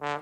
[0.00, 0.16] Hello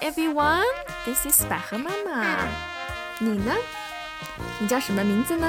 [0.00, 0.64] everyone,
[1.04, 2.48] this is 百合妈妈。
[3.20, 3.54] 你呢？
[4.58, 5.48] 你叫什么名字呢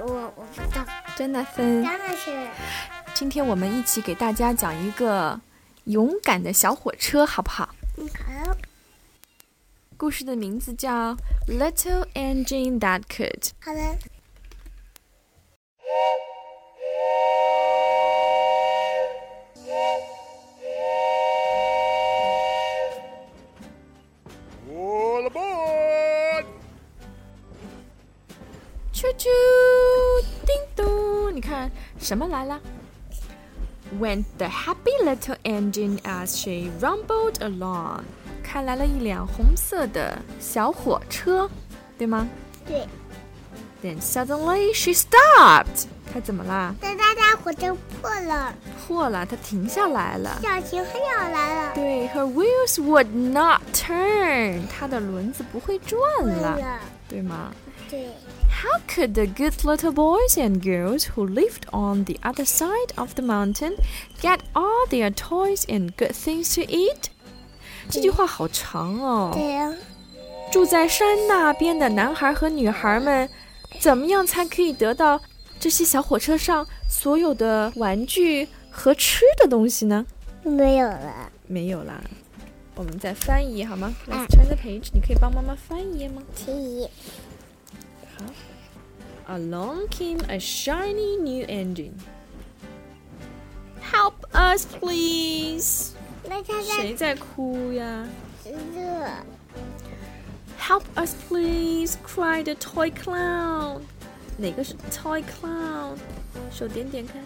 [0.00, 0.84] 我我不知道
[1.16, 1.84] ，？Jonathan。
[1.84, 2.48] 当然是
[3.14, 5.40] 今天我们一起给大家讲一个
[5.84, 7.73] 勇敢的小火车，好不好，
[10.03, 11.15] 故事的名字叫《
[11.47, 13.39] Little Engine That Could》。
[13.59, 13.97] 好的，
[24.71, 26.45] All aboard!
[28.93, 29.27] 啾啾，
[30.45, 31.35] 叮咚！
[31.35, 32.59] 你看什么来了？
[33.99, 38.03] Went the happy little engine as she rumbled along，
[38.53, 41.49] 开来了一辆红色的小火车，
[41.97, 42.27] 对吗
[42.67, 42.87] 对，
[43.83, 46.73] ？Then suddenly she stopped，它怎么啦？
[46.81, 48.53] 但大家火车破了，
[48.87, 50.39] 破了，它停下来了。
[50.41, 57.53] 小晴还要来了，对，her wheels would not turn，它的轮子不会转对了，了，对吗？
[57.89, 58.07] 对，
[58.51, 63.13] How could the good little boys and girls who lived on the other side of
[63.13, 63.75] the mountain
[64.21, 67.09] get all their toys and good things to eat？
[67.88, 69.30] 这句话好长哦。
[69.32, 69.72] 对呀，
[70.52, 73.28] 住在山那边的男孩和女孩们，
[73.80, 75.20] 怎么样才可以得到
[75.58, 80.04] 这些小火车上所有的玩具和吃的东西呢？
[80.42, 82.00] 没有了，没有啦。
[82.76, 84.88] 我们再翻译好吗嗯？Let's turn the page。
[84.92, 86.20] 你可以帮妈妈翻译吗？
[86.44, 86.88] 可以
[89.28, 91.92] ，Along came a shiny new engine.
[93.80, 95.92] Help us, please.
[96.27, 98.07] 那他在谁在哭呀
[98.45, 99.07] 热，
[100.59, 101.97] ？Help us, please!
[102.05, 103.81] cried the toy clown.
[104.37, 105.95] 哪个是 toy clown？
[106.51, 107.21] 手点点看，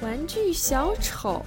[0.00, 1.44] 玩具小丑。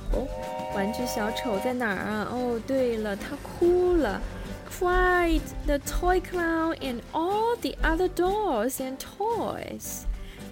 [0.75, 2.27] 玩具小丑在哪儿啊？
[2.31, 4.21] 哦，对了，他哭了。
[4.70, 10.03] Cried the toy clown and all the other dolls and toys.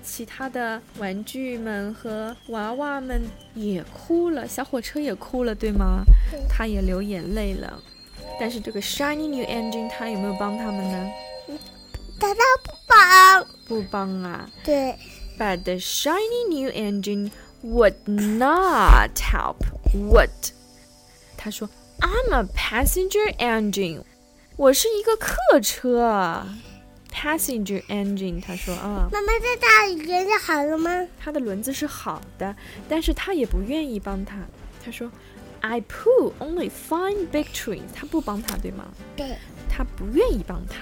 [0.02, 3.22] 其他的玩具们和娃娃们
[3.54, 6.40] 也哭了，小火车也哭了，对吗对？
[6.48, 7.80] 它也流眼泪了。
[8.40, 11.10] 但是这个 shiny new engine 他有没有帮他们呢？
[12.20, 14.48] 他他不帮，不帮啊。
[14.64, 14.94] 对
[15.38, 17.30] ，But the shiny new engine
[17.64, 19.56] would not help.
[19.94, 20.52] What?
[21.36, 21.68] 他说
[22.00, 24.02] ：“I'm a passenger engine.
[24.56, 26.44] 我是一个客车。
[27.17, 31.07] Passenger engine。”他说：“啊，妈妈在大里觉得好了吗？
[31.19, 32.55] 它的轮子是好的，
[32.89, 34.37] 但是他也不愿意帮他。
[34.83, 35.11] 他说：“
[35.61, 38.85] I pull only fine big trees。”他不帮他，对吗？
[39.15, 39.37] 对，
[39.69, 40.79] 他不愿意帮他，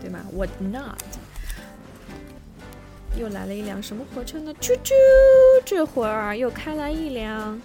[0.00, 0.20] 对吗？
[0.34, 1.02] Would not。
[3.18, 4.54] 又来了一辆什么火车呢？
[4.58, 4.94] 啾啾，
[5.66, 7.60] 这会儿又开来一辆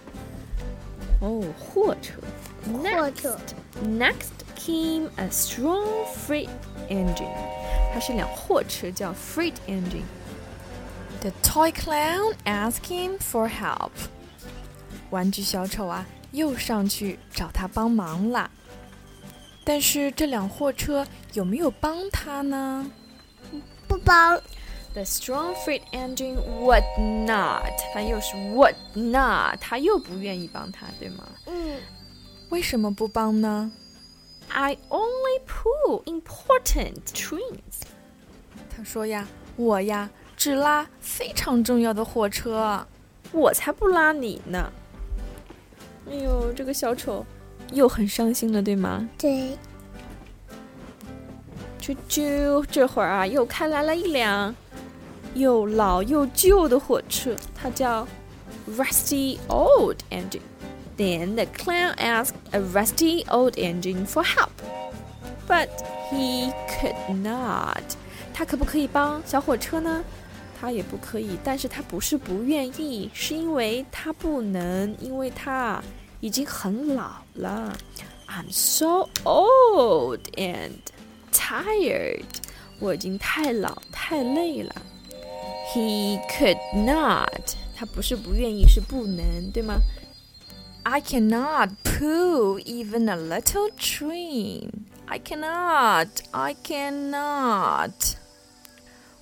[1.21, 2.15] 哦货车。
[2.69, 3.39] 货车
[3.81, 5.87] Next came a strong
[6.27, 6.49] freight
[6.89, 7.31] engine，
[7.93, 13.91] 它是辆货车，叫 freight engine。The toy clown asked him for help。
[15.09, 18.49] 玩具小丑啊，又上去找他帮忙啦。
[19.63, 22.89] 但是这辆货车有没有帮他呢
[23.87, 24.39] 不帮，
[24.93, 26.83] ？The strong freight engine would
[27.25, 31.27] not，它又是 would not，它又不愿意帮他，对吗？
[31.47, 31.77] 嗯，
[32.49, 33.71] 为什么不帮呢
[34.52, 37.82] ？I only pull important trains。
[38.74, 39.26] 他说呀，
[39.56, 42.86] 我呀只拉非常重要的火车，
[43.32, 44.72] 我才不拉你呢。
[46.10, 47.24] 哎呦，这个小丑
[47.72, 49.08] 又很伤心了，对吗？
[49.16, 49.56] 对，
[51.80, 54.54] 啾啾，这会儿啊，又开来了一辆
[55.34, 58.06] 又老又旧的火车，它叫
[58.68, 60.40] Rusty Old Engine。
[60.97, 64.51] Then the clown asked a rusty old engine for help,
[65.47, 65.69] but
[66.09, 67.83] he could not.
[68.33, 70.03] 他可不可以帮小火车呢？
[70.59, 75.79] 他也不可以，但是他不是不愿意，是因为他不能，因为他
[76.19, 77.77] 已经很老了。
[78.27, 80.71] I'm so old and
[81.31, 82.25] tired.
[82.79, 84.75] 我已经太老太累了。
[85.73, 87.55] He could not.
[87.75, 89.79] 他不是不愿意，是不能，对吗
[90.83, 94.69] ？I cannot pull even a little train.
[95.05, 96.07] I cannot.
[96.31, 97.91] I cannot.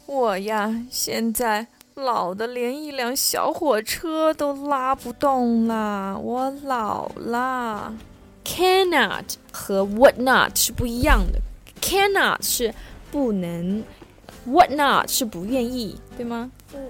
[0.05, 7.95] 我呀，现在老的连一辆小火车都拉不动了，我老了。
[8.43, 11.39] Cannot 和 would not 是不一样的。
[11.81, 12.73] Cannot 是
[13.11, 13.83] 不能，
[14.45, 16.51] What not 是不愿意，对吗？
[16.73, 16.89] 嗯。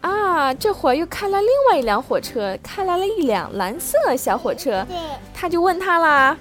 [0.00, 4.84] 啊，这会儿又开了另外一辆火车，开来了一辆蓝色小火车。
[4.88, 4.96] 对。
[5.34, 6.36] 他就问他啦，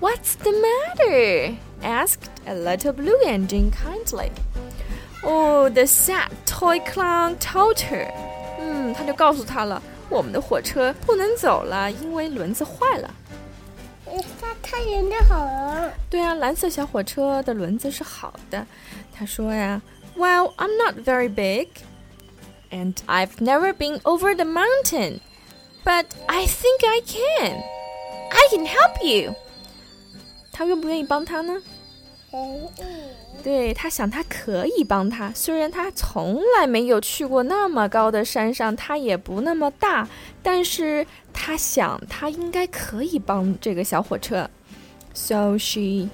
[0.00, 1.54] What's the matter?
[1.82, 4.30] asked a little blue engine kindly.
[5.22, 8.10] Oh, the sad toy clown told her.
[8.58, 13.14] 嗯，他就告诉他了，我们的火车不能走了，因为轮子坏了。
[14.40, 15.92] 他他人家好了。
[16.08, 18.66] 对啊，蓝色小火车的轮子是好的。
[19.12, 19.80] 他说呀，
[20.16, 21.68] Well, I'm not very big,
[22.70, 25.20] and I've never been over the mountain,
[25.84, 27.62] but I think I can.
[28.30, 29.34] I can help you.
[30.52, 31.62] 他愿不愿意帮他呢？
[33.42, 35.32] 对他想，他可以帮他。
[35.32, 40.08] 虽然他从来没有去过那么高的山上，他也不那么大，
[40.42, 44.50] 但是他想，他应该可以帮这个小火车。
[45.14, 46.08] So she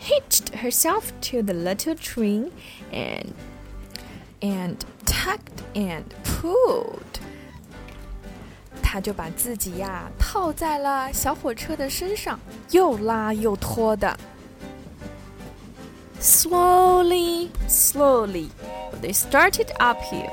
[0.00, 2.50] hitched herself to the little train
[2.92, 3.26] and
[4.40, 7.20] and tugged and pulled.
[8.82, 12.38] 他就把自己呀套在了小火车的身上，
[12.70, 14.16] 又拉又拖的。
[16.20, 18.48] Slowly, slowly,
[19.02, 20.30] they started uphill.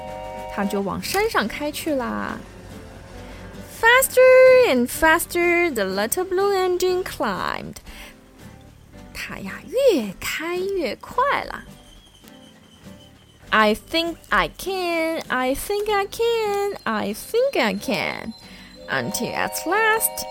[0.56, 2.38] 他就往山上开去啦。
[3.82, 7.78] Faster and faster, the little blue engine climbed.
[9.14, 11.66] 它呀越开越快啦。
[13.52, 18.34] I think I can, I think I can, I think I can,
[18.90, 20.26] until at last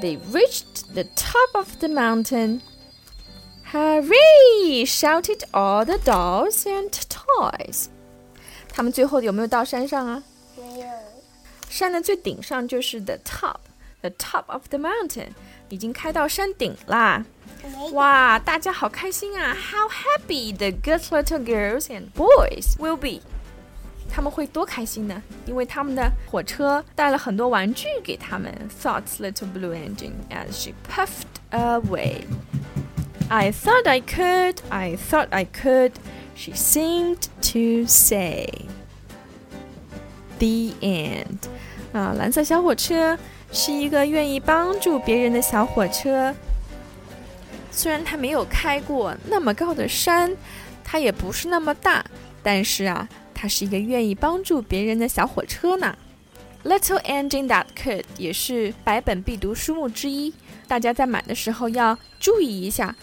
[0.00, 2.62] they reached the top of the mountain.
[3.64, 4.84] Hurry!
[4.86, 7.88] shouted all the dolls and toys.
[8.72, 10.22] 他们最后有没有到山上啊？
[10.56, 10.86] 没有。
[11.68, 15.28] 山的最顶上就是 the top，the top of the mountain，
[15.68, 17.24] 已经开到山顶啦。
[17.92, 19.54] 哇，大家好开心啊！
[19.54, 23.20] How happy the good little girls and boys will be！
[24.10, 25.22] 他们会多开心呢？
[25.46, 28.52] 因为他们的火车带了很多玩具给他们。
[28.82, 32.22] Thought little blue engine as she puffed away.
[33.28, 35.92] I thought I could, I thought I could,
[36.36, 38.48] she seemed to say.
[40.38, 41.48] The end.
[41.92, 43.18] 啊，蓝色小火车
[43.50, 46.34] 是一个愿意帮助别人的小火车。
[47.71, 50.35] 虽然它没有开过那么高的山，
[50.83, 52.03] 它也不是那么大，
[52.43, 55.97] 但是啊，它是一个愿意帮助别人的小火车呢。
[56.63, 60.33] Little Engine That Could 也是百本必读书目之一，
[60.67, 62.95] 大家在买的时候要注意一下。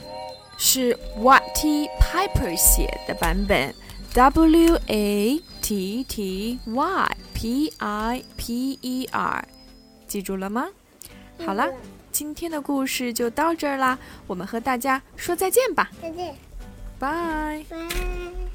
[0.58, 3.74] 是 Watty Piper 写的版本
[4.14, 9.46] ，W A T T Y P I P E R，
[10.06, 10.66] 记住了吗？
[11.44, 11.68] 好了，
[12.16, 16.34] 今天的故事就到这儿啦，我们和大家说再见吧，再见，
[16.98, 17.62] 拜。
[17.68, 18.45] 拜。